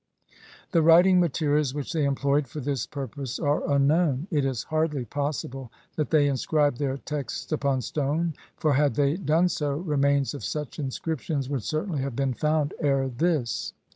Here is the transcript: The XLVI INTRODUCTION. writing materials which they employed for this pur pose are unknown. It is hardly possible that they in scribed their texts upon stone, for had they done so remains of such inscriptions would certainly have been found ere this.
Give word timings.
The 0.71 0.79
XLVI 0.79 0.81
INTRODUCTION. 0.81 0.85
writing 0.87 1.19
materials 1.19 1.73
which 1.75 1.93
they 1.93 2.05
employed 2.05 2.47
for 2.47 2.59
this 2.59 2.87
pur 2.87 3.05
pose 3.05 3.37
are 3.37 3.71
unknown. 3.71 4.25
It 4.31 4.45
is 4.45 4.63
hardly 4.63 5.05
possible 5.05 5.71
that 5.95 6.09
they 6.09 6.25
in 6.27 6.37
scribed 6.37 6.79
their 6.79 6.97
texts 6.97 7.51
upon 7.51 7.81
stone, 7.81 8.33
for 8.57 8.73
had 8.73 8.95
they 8.95 9.15
done 9.17 9.47
so 9.47 9.73
remains 9.75 10.33
of 10.33 10.43
such 10.43 10.79
inscriptions 10.79 11.49
would 11.51 11.61
certainly 11.61 11.99
have 12.01 12.15
been 12.15 12.33
found 12.33 12.73
ere 12.81 13.09
this. 13.09 13.73